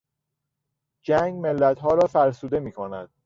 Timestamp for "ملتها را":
1.39-2.07